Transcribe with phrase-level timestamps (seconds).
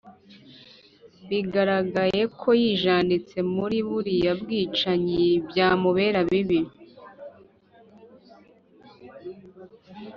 [1.29, 6.59] Bigaragaye ko yijanditse muri buriya bwicanyi byamubera bibi